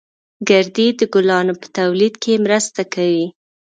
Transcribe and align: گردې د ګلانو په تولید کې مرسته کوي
گردې 0.47 0.87
د 0.99 1.01
ګلانو 1.13 1.53
په 1.61 1.67
تولید 1.77 2.13
کې 2.23 2.33
مرسته 2.45 2.81
کوي 2.93 3.27